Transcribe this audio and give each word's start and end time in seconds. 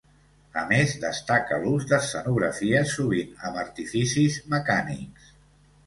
A 0.61 0.61
més, 0.71 0.95
destaca 1.03 1.59
l'ús 1.67 1.85
d'escenografies 1.93 2.97
sovint 2.97 3.39
amb 3.51 3.63
artificis 3.69 4.45
mecànics. 4.57 5.35